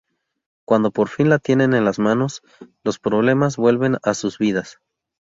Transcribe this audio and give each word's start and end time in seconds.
Cuando 0.65 0.89
por 0.89 1.09
fin 1.09 1.29
la 1.29 1.37
tienen 1.37 1.75
en 1.75 1.85
las 1.85 1.99
manos, 1.99 2.41
los 2.83 2.97
problemas 2.97 3.55
vuelven 3.57 3.97
a 4.01 4.15
sus 4.15 4.39
vidas. 4.39 4.79